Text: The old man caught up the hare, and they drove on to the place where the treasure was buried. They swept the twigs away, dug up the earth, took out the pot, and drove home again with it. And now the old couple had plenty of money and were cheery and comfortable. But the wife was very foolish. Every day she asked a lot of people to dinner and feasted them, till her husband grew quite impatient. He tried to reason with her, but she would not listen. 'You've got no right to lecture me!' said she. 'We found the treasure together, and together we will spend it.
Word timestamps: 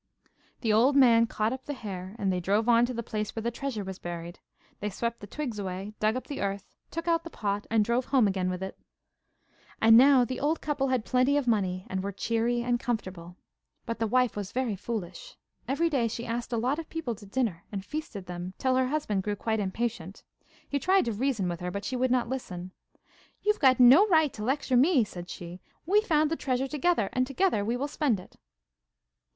The 0.61 0.73
old 0.73 0.95
man 0.95 1.27
caught 1.27 1.53
up 1.53 1.65
the 1.65 1.75
hare, 1.75 2.15
and 2.17 2.33
they 2.33 2.39
drove 2.39 2.67
on 2.67 2.87
to 2.87 2.93
the 2.95 3.03
place 3.03 3.35
where 3.35 3.43
the 3.43 3.51
treasure 3.51 3.83
was 3.83 3.99
buried. 3.99 4.39
They 4.79 4.89
swept 4.89 5.19
the 5.19 5.27
twigs 5.27 5.59
away, 5.59 5.93
dug 5.99 6.15
up 6.15 6.25
the 6.25 6.41
earth, 6.41 6.73
took 6.89 7.07
out 7.07 7.23
the 7.23 7.29
pot, 7.29 7.67
and 7.69 7.85
drove 7.85 8.05
home 8.05 8.27
again 8.27 8.49
with 8.49 8.63
it. 8.63 8.79
And 9.79 9.95
now 9.97 10.25
the 10.25 10.39
old 10.39 10.59
couple 10.59 10.87
had 10.87 11.05
plenty 11.05 11.37
of 11.37 11.47
money 11.47 11.85
and 11.87 12.01
were 12.01 12.11
cheery 12.11 12.63
and 12.63 12.79
comfortable. 12.79 13.37
But 13.85 13.99
the 13.99 14.07
wife 14.07 14.35
was 14.35 14.51
very 14.53 14.75
foolish. 14.75 15.35
Every 15.67 15.87
day 15.87 16.07
she 16.07 16.25
asked 16.25 16.51
a 16.51 16.57
lot 16.57 16.79
of 16.79 16.89
people 16.89 17.13
to 17.13 17.27
dinner 17.27 17.65
and 17.71 17.85
feasted 17.85 18.25
them, 18.25 18.55
till 18.57 18.77
her 18.77 18.87
husband 18.87 19.21
grew 19.21 19.35
quite 19.35 19.59
impatient. 19.59 20.23
He 20.67 20.79
tried 20.79 21.05
to 21.05 21.13
reason 21.13 21.47
with 21.47 21.59
her, 21.59 21.69
but 21.69 21.85
she 21.85 21.95
would 21.95 22.09
not 22.09 22.27
listen. 22.27 22.71
'You've 23.43 23.59
got 23.59 23.79
no 23.79 24.07
right 24.07 24.33
to 24.33 24.43
lecture 24.43 24.75
me!' 24.75 25.03
said 25.03 25.29
she. 25.29 25.61
'We 25.85 26.01
found 26.01 26.31
the 26.31 26.35
treasure 26.35 26.67
together, 26.67 27.11
and 27.13 27.27
together 27.27 27.63
we 27.63 27.77
will 27.77 27.87
spend 27.87 28.19
it. 28.19 28.35